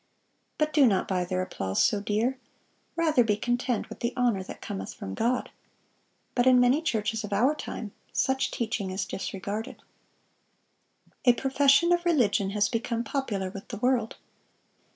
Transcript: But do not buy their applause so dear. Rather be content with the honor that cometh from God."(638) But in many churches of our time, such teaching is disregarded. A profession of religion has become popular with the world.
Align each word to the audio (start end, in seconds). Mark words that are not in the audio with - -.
But 0.57 0.73
do 0.73 0.87
not 0.87 1.07
buy 1.07 1.25
their 1.25 1.43
applause 1.43 1.83
so 1.83 2.01
dear. 2.01 2.39
Rather 2.95 3.23
be 3.23 3.37
content 3.37 3.87
with 3.87 3.99
the 3.99 4.13
honor 4.17 4.41
that 4.41 4.59
cometh 4.59 4.95
from 4.95 5.13
God."(638) 5.13 5.51
But 6.33 6.47
in 6.47 6.59
many 6.59 6.81
churches 6.81 7.23
of 7.23 7.31
our 7.31 7.53
time, 7.53 7.91
such 8.11 8.49
teaching 8.49 8.89
is 8.89 9.05
disregarded. 9.05 9.83
A 11.25 11.33
profession 11.33 11.91
of 11.91 12.03
religion 12.03 12.49
has 12.49 12.67
become 12.67 13.03
popular 13.03 13.51
with 13.51 13.67
the 13.67 13.77
world. 13.77 14.15